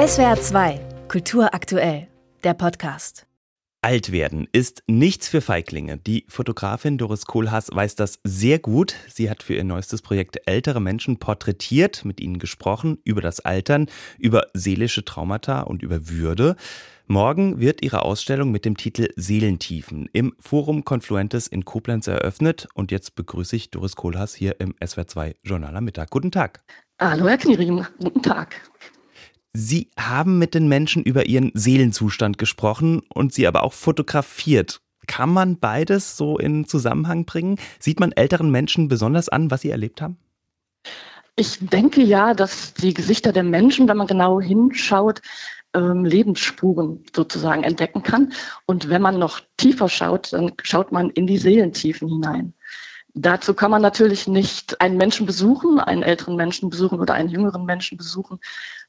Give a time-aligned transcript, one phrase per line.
[0.00, 2.08] SWR 2, Kultur aktuell,
[2.42, 3.26] der Podcast.
[3.82, 5.98] Alt werden ist nichts für Feiglinge.
[5.98, 8.94] Die Fotografin Doris Kohlhaas weiß das sehr gut.
[9.10, 13.90] Sie hat für ihr neuestes Projekt ältere Menschen porträtiert, mit ihnen gesprochen über das Altern,
[14.16, 16.56] über seelische Traumata und über Würde.
[17.06, 22.68] Morgen wird ihre Ausstellung mit dem Titel Seelentiefen im Forum Confluentes in Koblenz eröffnet.
[22.72, 26.08] Und jetzt begrüße ich Doris Kohlhaas hier im SWR2 Journal am Mittag.
[26.08, 26.62] Guten Tag.
[26.98, 27.84] Hallo, Herr Kniering.
[27.98, 28.62] Guten Tag.
[29.52, 34.80] Sie haben mit den Menschen über ihren Seelenzustand gesprochen und sie aber auch fotografiert.
[35.06, 37.56] Kann man beides so in Zusammenhang bringen?
[37.80, 40.18] Sieht man älteren Menschen besonders an, was sie erlebt haben?
[41.34, 45.20] Ich denke ja, dass die Gesichter der Menschen, wenn man genau hinschaut,
[45.74, 48.32] ähm, Lebensspuren sozusagen entdecken kann.
[48.66, 52.54] Und wenn man noch tiefer schaut, dann schaut man in die Seelentiefen hinein.
[53.14, 57.64] Dazu kann man natürlich nicht einen Menschen besuchen, einen älteren Menschen besuchen oder einen jüngeren
[57.64, 58.38] Menschen besuchen,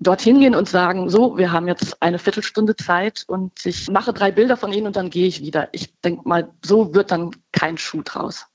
[0.00, 4.32] dorthin gehen und sagen, so, wir haben jetzt eine Viertelstunde Zeit und ich mache drei
[4.32, 5.68] Bilder von Ihnen und dann gehe ich wieder.
[5.72, 8.46] Ich denke mal, so wird dann kein Schuh draus.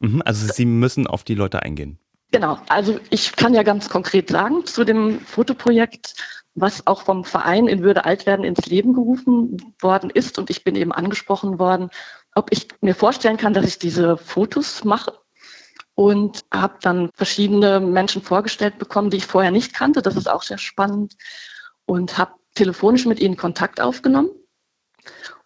[0.00, 1.98] Mhm, also Sie müssen auf die Leute eingehen.
[2.32, 6.14] Genau, also ich kann ja ganz konkret sagen zu dem Fotoprojekt,
[6.54, 10.64] was auch vom Verein in Würde alt werden ins Leben gerufen worden ist und ich
[10.64, 11.90] bin eben angesprochen worden,
[12.36, 15.18] ob ich mir vorstellen kann, dass ich diese Fotos mache
[15.94, 20.02] und habe dann verschiedene Menschen vorgestellt bekommen, die ich vorher nicht kannte.
[20.02, 21.16] Das ist auch sehr spannend
[21.86, 24.30] und habe telefonisch mit ihnen Kontakt aufgenommen.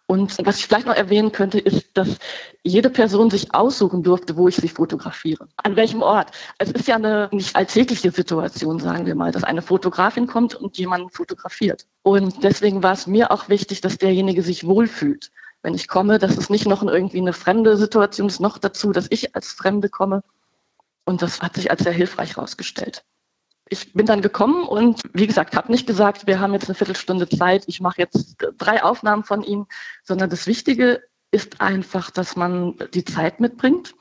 [0.05, 2.17] Und was ich vielleicht noch erwähnen könnte, ist, dass
[2.63, 5.47] jede Person sich aussuchen durfte, wo ich sie fotografiere.
[5.55, 6.31] An welchem Ort.
[6.57, 10.77] Es ist ja eine nicht alltägliche Situation, sagen wir mal, dass eine Fotografin kommt und
[10.77, 11.87] jemanden fotografiert.
[12.03, 15.31] Und deswegen war es mir auch wichtig, dass derjenige sich wohlfühlt.
[15.63, 19.07] Wenn ich komme, dass es nicht noch irgendwie eine fremde Situation ist, noch dazu, dass
[19.09, 20.23] ich als Fremde komme,
[21.05, 23.03] und das hat sich als sehr hilfreich herausgestellt.
[23.69, 27.27] Ich bin dann gekommen und wie gesagt, habe nicht gesagt, wir haben jetzt eine Viertelstunde
[27.29, 29.65] Zeit, ich mache jetzt drei Aufnahmen von Ihnen,
[30.03, 31.01] sondern das Wichtige
[31.31, 33.95] ist einfach, dass man die Zeit mitbringt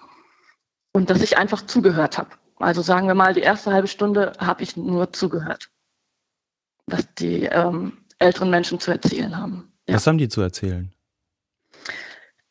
[0.93, 2.31] und dass ich einfach zugehört habe.
[2.57, 5.71] Also sagen wir mal, die erste halbe Stunde habe ich nur zugehört,
[6.87, 9.73] was die ähm, älteren Menschen zu erzählen haben.
[9.89, 9.95] Ja.
[9.95, 10.93] Was haben die zu erzählen?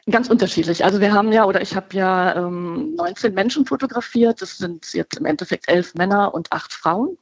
[0.09, 0.83] Ganz unterschiedlich.
[0.83, 4.41] Also wir haben ja, oder ich habe ja ähm, 19 Menschen fotografiert.
[4.41, 7.17] Das sind jetzt im Endeffekt elf Männer und acht Frauen.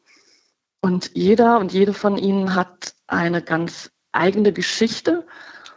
[0.79, 5.25] Und jeder und jede von ihnen hat eine ganz eigene Geschichte,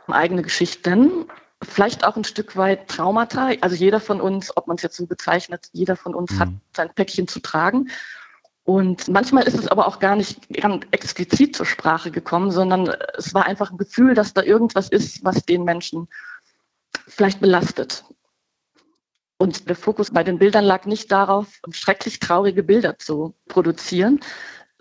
[0.07, 1.27] eigene Geschichten,
[1.63, 3.51] vielleicht auch ein Stück weit Traumata.
[3.61, 6.39] Also jeder von uns, ob man es jetzt so bezeichnet, jeder von uns mhm.
[6.39, 7.91] hat sein Päckchen zu tragen.
[8.65, 13.35] Und manchmal ist es aber auch gar nicht ganz explizit zur Sprache gekommen, sondern es
[13.35, 16.09] war einfach ein Gefühl, dass da irgendwas ist, was den Menschen
[17.07, 18.05] vielleicht belastet.
[19.39, 24.21] Und der Fokus bei den Bildern lag nicht darauf, schrecklich traurige Bilder zu produzieren,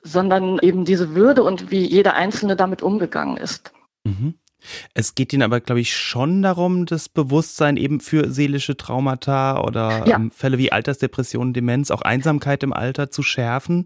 [0.04, 3.72] sondern eben diese Würde und wie jeder Einzelne damit umgegangen ist.
[4.04, 4.39] Mhm.
[4.94, 10.06] Es geht Ihnen aber, glaube ich, schon darum, das Bewusstsein eben für seelische Traumata oder
[10.08, 10.16] ja.
[10.16, 13.86] ähm, Fälle wie Altersdepression, Demenz, auch Einsamkeit im Alter zu schärfen.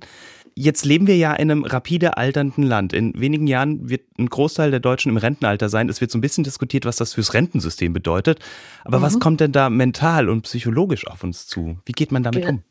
[0.55, 2.93] Jetzt leben wir ja in einem rapide alternden Land.
[2.93, 5.89] In wenigen Jahren wird ein Großteil der Deutschen im Rentenalter sein.
[5.89, 8.39] Es wird so ein bisschen diskutiert, was das fürs Rentensystem bedeutet.
[8.83, 9.03] Aber mhm.
[9.03, 11.79] was kommt denn da mental und psychologisch auf uns zu?
[11.85, 12.49] Wie geht man damit ja.
[12.51, 12.63] um?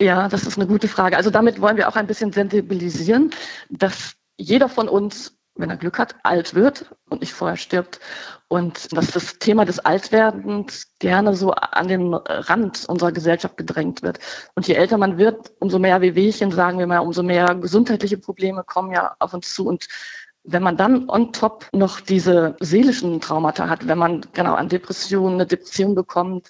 [0.00, 1.16] Ja, das ist eine gute Frage.
[1.16, 3.30] Also damit wollen wir auch ein bisschen sensibilisieren,
[3.68, 8.00] dass jeder von uns wenn er Glück hat, alt wird und nicht vorher stirbt.
[8.48, 14.20] Und dass das Thema des Altwerdens gerne so an den Rand unserer Gesellschaft gedrängt wird.
[14.54, 18.64] Und je älter man wird, umso mehr Wehwehchen, sagen wir mal, umso mehr gesundheitliche Probleme
[18.64, 19.66] kommen ja auf uns zu.
[19.66, 19.86] Und
[20.44, 25.34] wenn man dann on top noch diese seelischen Traumata hat, wenn man genau an Depressionen,
[25.34, 26.48] eine Depression bekommt,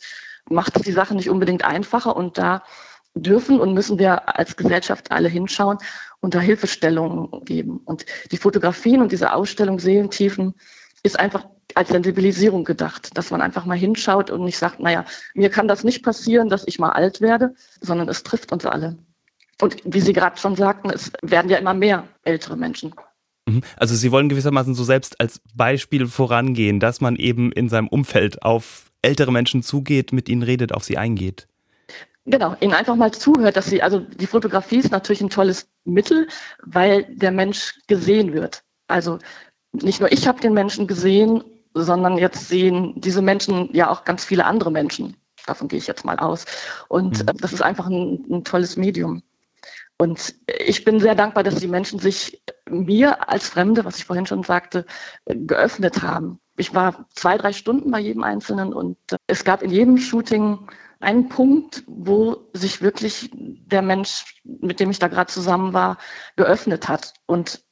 [0.49, 2.15] macht es die Sache nicht unbedingt einfacher.
[2.17, 2.63] Und da
[3.15, 5.79] dürfen und müssen wir als Gesellschaft alle hinschauen
[6.21, 7.81] und da Hilfestellungen geben.
[7.85, 10.55] Und die Fotografien und diese Ausstellung Seelentiefen
[11.03, 15.05] ist einfach als Sensibilisierung gedacht, dass man einfach mal hinschaut und nicht sagt, naja,
[15.35, 18.97] mir kann das nicht passieren, dass ich mal alt werde, sondern es trifft uns alle.
[19.61, 22.95] Und wie Sie gerade schon sagten, es werden ja immer mehr ältere Menschen.
[23.47, 23.63] Mhm.
[23.77, 28.43] Also Sie wollen gewissermaßen so selbst als Beispiel vorangehen, dass man eben in seinem Umfeld
[28.43, 31.47] auf ältere Menschen zugeht, mit ihnen redet, auf sie eingeht.
[32.31, 36.29] Genau, ihnen einfach mal zuhört, dass sie, also die Fotografie ist natürlich ein tolles Mittel,
[36.63, 38.65] weil der Mensch gesehen wird.
[38.87, 39.19] Also
[39.73, 41.43] nicht nur ich habe den Menschen gesehen,
[41.73, 45.17] sondern jetzt sehen diese Menschen ja auch ganz viele andere Menschen.
[45.47, 46.45] Davon gehe ich jetzt mal aus.
[46.89, 47.39] Und mhm.
[47.39, 49.23] das ist einfach ein, ein tolles Medium.
[49.97, 54.27] Und ich bin sehr dankbar, dass die Menschen sich mir als Fremde, was ich vorhin
[54.27, 54.85] schon sagte,
[55.27, 56.41] geöffnet haben.
[56.59, 60.69] Ich war zwei, drei Stunden bei jedem Einzelnen und es gab in jedem Shooting
[61.01, 65.99] ein Punkt, wo sich wirklich der Mensch, mit dem ich da gerade zusammen war,
[66.37, 67.15] geöffnet hat.
[67.27, 67.63] Und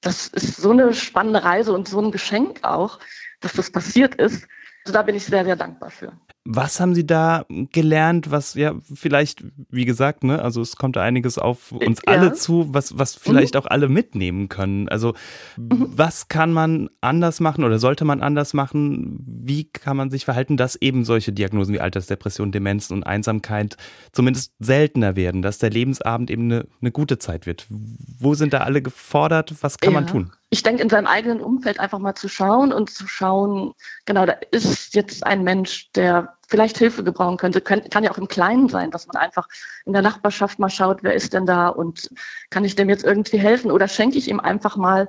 [0.00, 2.98] das ist so eine spannende Reise und so ein Geschenk auch,
[3.40, 4.46] dass das passiert ist.
[4.84, 6.18] Also da bin ich sehr, sehr dankbar für.
[6.46, 11.38] Was haben Sie da gelernt, was ja vielleicht, wie gesagt, ne, also es kommt einiges
[11.38, 12.14] auf uns ja.
[12.14, 13.60] alle zu, was, was vielleicht mhm.
[13.60, 14.88] auch alle mitnehmen können.
[14.88, 15.12] Also
[15.58, 15.92] mhm.
[15.94, 19.22] was kann man anders machen oder sollte man anders machen?
[19.26, 23.76] Wie kann man sich verhalten, dass eben solche Diagnosen wie Altersdepression, Demenz und Einsamkeit
[24.12, 27.66] zumindest seltener werden, dass der Lebensabend eben eine, eine gute Zeit wird?
[27.68, 29.54] Wo sind da alle gefordert?
[29.60, 30.00] Was kann ja.
[30.00, 30.32] man tun?
[30.50, 33.72] ich denke, in seinem eigenen Umfeld einfach mal zu schauen und zu schauen,
[34.04, 37.60] genau, da ist jetzt ein Mensch, der vielleicht Hilfe gebrauchen könnte.
[37.60, 39.48] Kann, ja auch im Kleinen sein, dass man einfach
[39.86, 42.10] in der Nachbarschaft mal schaut, wer ist denn da und
[42.50, 45.08] kann ich dem jetzt irgendwie helfen oder schenke ich ihm einfach mal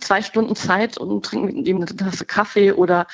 [0.00, 3.06] zwei Stunden Zeit und trinke mit ihm eine Tasse Kaffee oder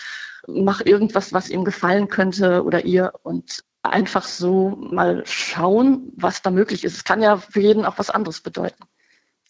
[0.49, 6.51] mache irgendwas, was ihm gefallen könnte oder ihr und einfach so mal schauen, was da
[6.51, 6.97] möglich ist.
[6.97, 8.85] Es kann ja für jeden auch was anderes bedeuten.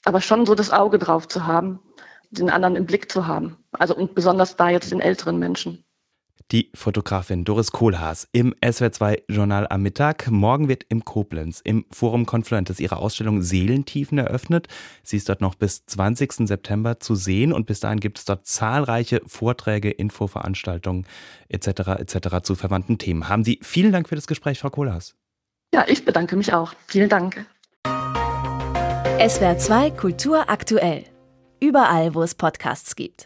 [0.04, 1.80] Aber schon so das Auge drauf zu haben,
[2.30, 3.58] den anderen im Blick zu haben.
[3.72, 5.84] Also und besonders da jetzt den älteren Menschen.
[6.50, 10.30] Die Fotografin Doris Kohlhaas im SWR2-Journal am Mittag.
[10.30, 14.68] Morgen wird im Koblenz im Forum Confluentes ihre Ausstellung Seelentiefen eröffnet.
[15.02, 16.48] Sie ist dort noch bis 20.
[16.48, 21.06] September zu sehen und bis dahin gibt es dort zahlreiche Vorträge, Infoveranstaltungen
[21.48, 21.68] etc.
[21.98, 22.42] etc.
[22.42, 23.28] zu verwandten Themen.
[23.28, 25.14] Haben Sie vielen Dank für das Gespräch, Frau Kohlhaas.
[25.74, 26.74] Ja, ich bedanke mich auch.
[26.86, 27.46] Vielen Dank.
[29.18, 31.04] SWR2 Kultur aktuell.
[31.60, 33.20] Überall, wo es Podcasts gibt.